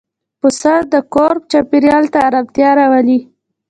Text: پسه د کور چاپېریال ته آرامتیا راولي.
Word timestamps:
پسه 0.39 0.73
د 0.91 0.95
کور 1.13 1.33
چاپېریال 1.51 2.03
ته 2.13 2.19
آرامتیا 2.27 2.69
راولي. 2.79 3.19